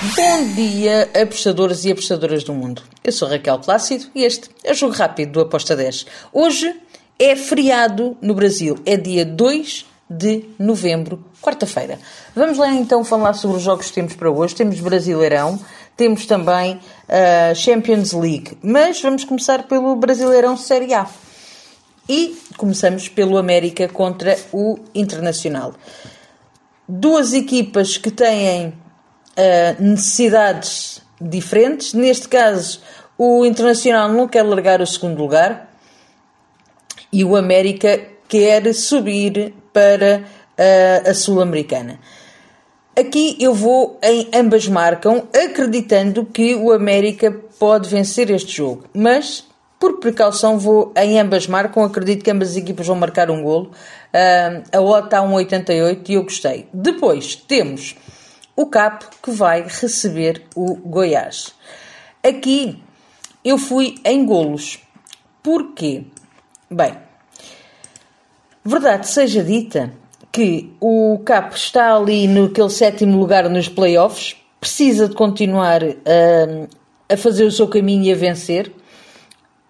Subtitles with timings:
[0.00, 2.82] Bom dia, apostadores e apostadoras do mundo.
[3.02, 6.06] Eu sou Raquel Plácido e este é o Jogo Rápido do Aposta 10.
[6.32, 6.72] Hoje
[7.18, 11.98] é feriado no Brasil, é dia 2 de novembro, quarta-feira.
[12.32, 14.54] Vamos lá então falar sobre os jogos que temos para hoje.
[14.54, 15.58] Temos Brasileirão,
[15.96, 16.78] temos também
[17.08, 21.08] a uh, Champions League, mas vamos começar pelo Brasileirão Série A.
[22.08, 25.74] E começamos pelo América contra o Internacional.
[26.88, 28.72] Duas equipas que têm
[29.38, 31.94] uh, necessidades diferentes.
[31.94, 32.80] Neste caso,
[33.16, 35.72] o Internacional não quer largar o segundo lugar
[37.12, 41.98] e o América quer subir para uh, a Sul-Americana.
[42.98, 49.46] Aqui eu vou em ambas marcam, acreditando que o América pode vencer este jogo, mas
[49.78, 53.70] por precaução vou em ambas marcam, acredito que ambas as equipas vão marcar um golo.
[54.12, 56.66] Uh, a OTA está a 1,88 e eu gostei.
[56.72, 57.94] Depois temos
[58.58, 61.54] o Capo que vai receber o Goiás.
[62.24, 62.82] Aqui
[63.44, 64.80] eu fui em golos.
[65.40, 66.06] Porquê?
[66.68, 66.98] Bem,
[68.64, 69.92] verdade seja dita
[70.32, 77.16] que o Capo está ali naquele sétimo lugar nos playoffs, precisa de continuar a, a
[77.16, 78.72] fazer o seu caminho e a vencer.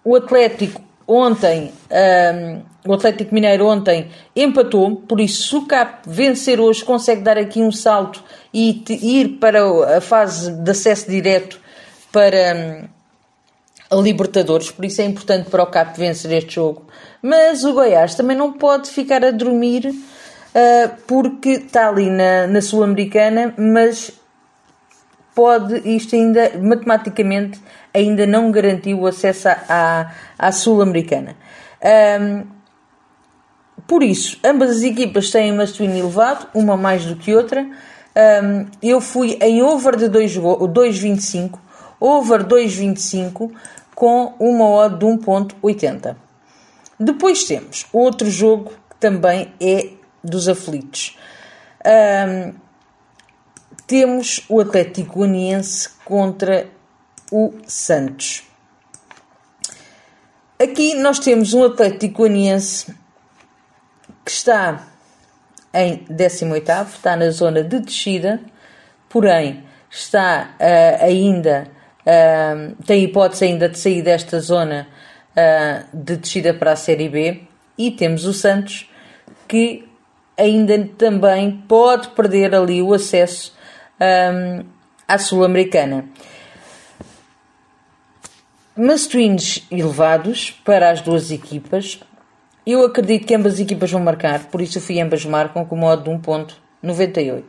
[0.03, 6.59] O Atlético ontem, um, o Atlético Mineiro ontem empatou, por isso se o CAP vencer
[6.59, 11.59] hoje consegue dar aqui um salto e ir para a fase de acesso direto
[12.11, 12.87] para
[13.91, 16.85] um, a Libertadores, por isso é importante para o CAP vencer este jogo.
[17.21, 22.61] Mas o Goiás também não pode ficar a dormir uh, porque está ali na, na
[22.61, 24.11] Sul-Americana, mas
[25.35, 27.59] pode, isto ainda, matematicamente,
[27.93, 31.35] ainda não garantiu o acesso à, à Sul-Americana.
[31.83, 32.58] Um,
[33.89, 37.63] por isso, ambas as equipas têm uma swing elevado, uma mais do que outra.
[37.63, 41.57] Um, eu fui em over de 2,25,
[41.99, 43.51] over 2,25
[43.95, 46.15] com uma odd de 1,80.
[46.99, 49.89] Depois temos outro jogo que também é
[50.23, 51.17] dos aflitos.
[51.83, 52.53] Um,
[53.87, 56.69] temos o Atlético Goianiense contra
[57.31, 58.43] o Santos.
[60.61, 62.99] Aqui nós temos um Atlético Goianiense
[64.29, 64.85] que está
[65.73, 68.39] em 18 está na zona de descida,
[69.09, 71.67] porém está uh, ainda,
[72.01, 74.87] uh, tem hipótese ainda de sair desta zona
[75.31, 77.41] uh, de descida para a Série B,
[77.75, 78.87] e temos o Santos
[79.47, 79.89] que
[80.37, 83.57] ainda também pode perder ali o acesso
[83.99, 84.63] um,
[85.07, 86.05] à Sul-Americana.
[88.77, 91.99] Must-wins elevados para as duas equipas.
[92.71, 95.75] Eu acredito que ambas as equipas vão marcar, por isso eu fui ambas marcam com
[95.75, 97.43] modo de 1.98.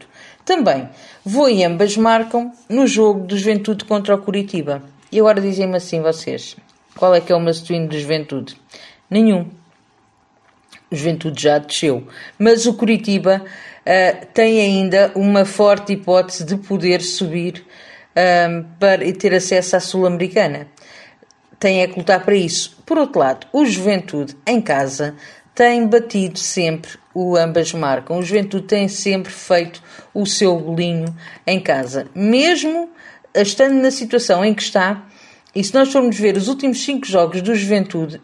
[0.46, 0.88] Também
[1.22, 4.82] vou e ambas marcam no jogo do Juventude contra o Curitiba.
[5.12, 6.56] E agora dizem-me assim vocês,
[6.96, 8.56] qual é que é o must-win do Juventude?
[9.10, 9.50] Nenhum.
[10.90, 12.06] O Juventude já desceu.
[12.38, 17.62] Mas o Curitiba uh, tem ainda uma forte hipótese de poder subir
[18.16, 20.66] um, para, e ter acesso à Sul-Americana.
[21.60, 22.78] Tem é que lutar para isso.
[22.86, 25.14] Por outro lado, o Juventude em casa
[25.54, 28.18] tem batido sempre o ambas marcam.
[28.18, 29.82] O Juventude tem sempre feito
[30.14, 31.14] o seu bolinho
[31.46, 32.06] em casa.
[32.14, 32.90] Mesmo
[33.34, 35.06] estando na situação em que está,
[35.54, 38.20] e se nós formos ver os últimos cinco jogos do Juventude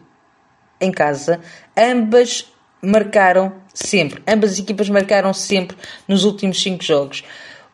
[0.81, 1.39] em casa,
[1.77, 4.21] ambas marcaram sempre.
[4.27, 5.77] Ambas as equipas marcaram sempre
[6.07, 7.23] nos últimos cinco jogos.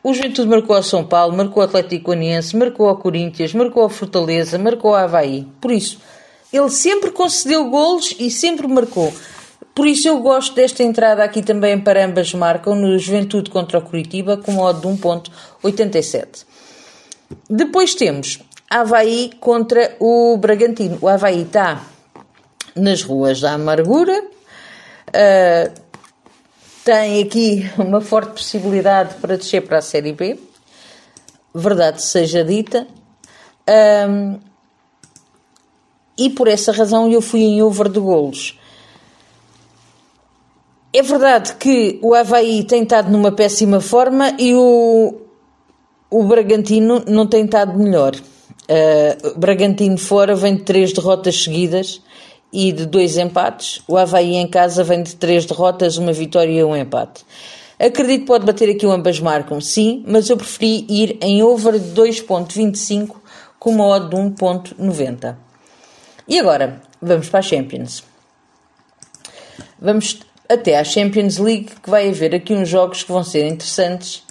[0.04, 3.90] O Juventude marcou ao São Paulo, marcou ao Atlético Goianiense, marcou ao Corinthians, marcou ao
[3.90, 5.48] Fortaleza, marcou ao Havaí.
[5.62, 5.98] Por isso,
[6.52, 9.14] ele sempre concedeu golos e sempre marcou.
[9.74, 13.82] Por isso eu gosto desta entrada aqui também para ambas marcam no Juventude contra o
[13.82, 16.46] Curitiba com modo de 1.87.
[17.50, 20.98] Depois temos Havaí contra o Bragantino.
[21.02, 21.82] O Havaí está
[22.76, 24.22] nas ruas da amargura,
[25.14, 25.83] Uh,
[26.84, 30.38] tem aqui uma forte possibilidade para descer para a Série B,
[31.54, 32.88] verdade seja dita.
[34.10, 34.40] Um,
[36.18, 38.60] e por essa razão eu fui em over de golos.
[40.92, 45.22] É verdade que o Havaí tem estado numa péssima forma e o,
[46.12, 48.14] o Bragantino não tem estado melhor.
[48.16, 52.00] Uh, Bragantino fora vem de três derrotas seguidas
[52.54, 53.82] e de dois empates.
[53.88, 57.26] O Havaí em casa vem de três derrotas, uma vitória e um empate.
[57.80, 61.80] Acredito que pode bater aqui o ambas marcam, sim, mas eu preferi ir em over
[61.80, 63.16] de 2.25
[63.60, 65.36] com uma odd de 1.90.
[66.28, 68.04] E agora, vamos para a Champions.
[69.82, 74.24] Vamos até à Champions League, que vai haver aqui uns jogos que vão ser interessantes.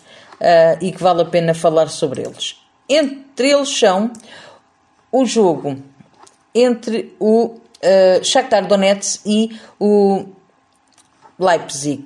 [0.81, 2.57] e que vale a pena falar sobre eles.
[2.89, 4.11] Entre eles são
[5.13, 5.77] o jogo
[6.55, 10.27] entre o uh, Shakhtar Donetsk e o
[11.39, 12.05] Leipzig.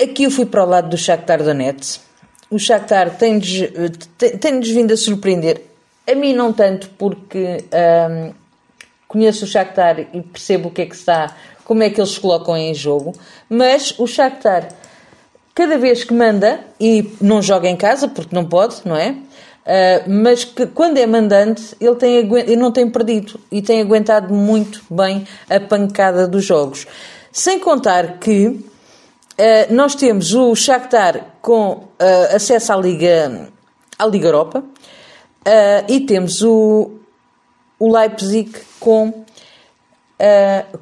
[0.00, 2.00] Aqui eu fui para o lado do Shakhtar Donetsk.
[2.50, 3.48] O Shakhtar tem-nos
[4.18, 5.62] tem, tem vindo a surpreender.
[6.10, 8.34] A mim não tanto, porque um,
[9.06, 12.20] conheço o Shakhtar e percebo o que é que está, como é que eles se
[12.20, 13.12] colocam em jogo,
[13.48, 14.68] mas o Shakhtar,
[15.54, 19.14] cada vez que manda, e não joga em casa, porque não pode, não é?
[19.60, 24.32] Uh, mas que quando é mandante ele, tem, ele não tem perdido e tem aguentado
[24.32, 26.86] muito bem a pancada dos jogos.
[27.30, 28.64] Sem contar que uh,
[29.70, 33.50] nós temos o Shakhtar com uh, acesso à Liga,
[33.98, 34.64] à Liga Europa
[35.88, 36.90] e temos o,
[37.78, 39.24] o Leipzig com,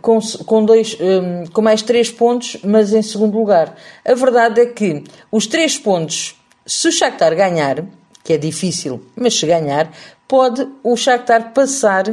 [0.03, 3.77] com, com, dois, um, com mais três pontos, mas em segundo lugar.
[4.05, 6.37] A verdade é que os três pontos,
[6.67, 7.85] se o Shakhtar ganhar,
[8.23, 9.91] que é difícil, mas se ganhar,
[10.27, 12.05] pode o Shakhtar passar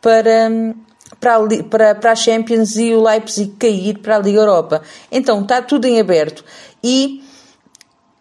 [0.00, 0.50] para,
[1.18, 4.82] para, a, para, para a Champions e o Leipzig cair para a Liga Europa.
[5.10, 6.44] Então está tudo em aberto
[6.84, 7.24] e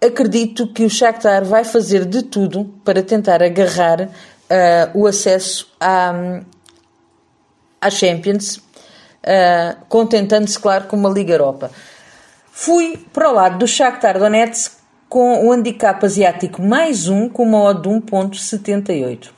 [0.02, 4.10] acredito que o Shakhtar vai fazer de tudo para tentar agarrar uh,
[4.94, 6.42] o acesso à,
[7.82, 11.72] à Champions, uh, contentando-se, claro, com uma Liga Europa.
[12.52, 14.85] Fui para o lado do Shakhtar Donetsk
[15.16, 19.30] com o handicap asiático mais um com uma odd de 1.78.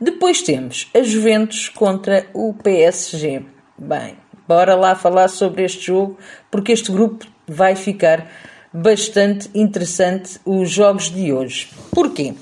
[0.00, 3.42] Depois temos a Juventus contra o PSG.
[3.76, 4.14] Bem,
[4.48, 6.16] bora lá falar sobre este jogo,
[6.50, 8.26] porque este grupo vai ficar
[8.72, 11.68] bastante interessante os jogos de hoje.
[11.90, 12.32] Porquê?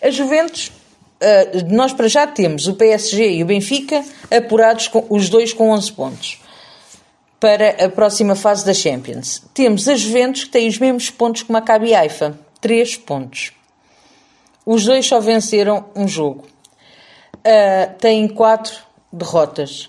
[0.00, 0.70] A Juventus,
[1.20, 5.70] eh, nós para já temos o PSG e o Benfica apurados, com, os dois com
[5.70, 6.40] 11 pontos
[7.40, 9.42] para a próxima fase da Champions.
[9.54, 13.52] Temos a Juventus que tem os mesmos pontos que Maccabi Haifa, 3 pontos.
[14.66, 16.46] Os dois só venceram um jogo.
[17.36, 18.76] Uh, têm 4
[19.10, 19.88] derrotas.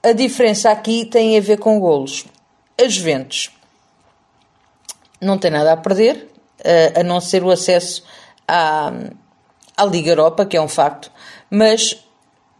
[0.00, 2.24] A diferença aqui tem a ver com golos.
[2.80, 3.50] A Juventus
[5.20, 8.04] não tem nada a perder, uh, a não ser o acesso
[8.46, 8.92] à,
[9.76, 11.10] à Liga Europa, que é um facto,
[11.50, 12.04] mas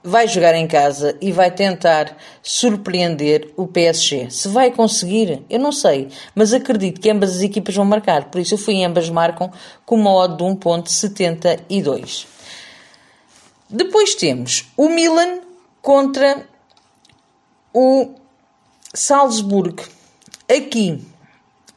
[0.02, 4.30] vai jogar em casa e vai tentar surpreender o PSG.
[4.30, 8.40] Se vai conseguir, eu não sei, mas acredito que ambas as equipas vão marcar, por
[8.40, 9.52] isso eu fui em ambas marcam
[9.84, 12.26] com uma odd de 1.72.
[13.68, 15.40] Depois temos o Milan
[15.82, 16.46] contra
[17.72, 18.14] o
[18.92, 19.82] Salzburg.
[20.48, 21.04] Aqui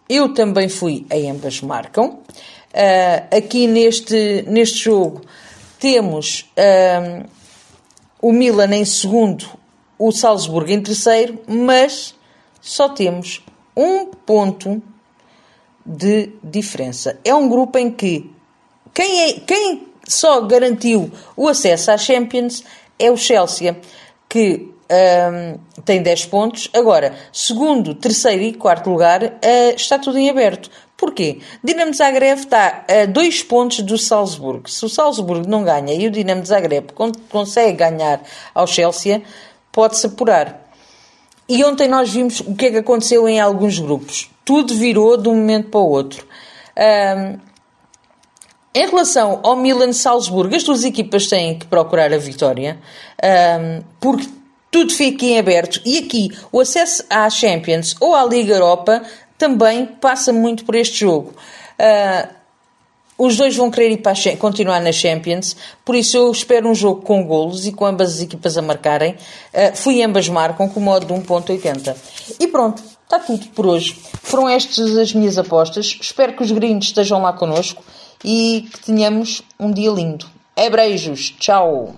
[0.10, 2.20] eu também fui em ambas marcam.
[2.74, 5.22] Uh, aqui neste, neste jogo
[5.80, 7.30] temos uh,
[8.24, 9.46] o Milan em segundo,
[10.00, 12.16] o Salzburgo em terceiro, mas
[12.62, 13.44] só temos
[13.76, 14.82] um ponto
[15.86, 17.20] de diferença.
[17.26, 18.32] É um grupo em que
[18.94, 22.64] quem, é, quem só garantiu o acesso à Champions
[22.98, 23.78] é o Chelsea,
[24.30, 26.70] que um, tem 10 pontos.
[26.74, 30.70] Agora, segundo, terceiro e quarto lugar, uh, está tudo em aberto.
[30.98, 31.40] Porquê?
[31.64, 34.70] Dinamo Zagreb está a dois pontos do Salzburgo.
[34.70, 36.92] Se o Salzburgo não ganha e o Dinamo Zagreb
[37.30, 38.22] consegue ganhar
[38.54, 39.22] ao Chelsea,
[39.72, 40.64] pode-se apurar.
[41.50, 44.30] E ontem nós vimos o que é que aconteceu em alguns grupos.
[44.46, 46.26] Tudo virou de um momento para o outro.
[46.78, 47.38] Um,
[48.76, 52.80] em relação ao Milan-Salzburgo, as duas equipas têm que procurar a vitória,
[53.24, 54.28] um, porque
[54.72, 55.80] tudo fica em aberto.
[55.86, 59.04] E aqui, o acesso à Champions ou à Liga Europa
[59.44, 61.34] também passa muito por este jogo.
[61.78, 62.34] Uh,
[63.18, 67.02] os dois vão querer ir para continuar na Champions, por isso eu espero um jogo
[67.02, 69.16] com golos e com ambas as equipas a marcarem.
[69.54, 71.94] Uh, fui ambas marcam com modo de 1.80.
[72.40, 74.00] E pronto, está tudo por hoje.
[74.22, 75.98] Foram estas as minhas apostas.
[76.00, 77.84] Espero que os gringos estejam lá connosco
[78.24, 80.26] e que tenhamos um dia lindo.
[80.56, 81.36] É beijos.
[81.38, 81.96] Tchau.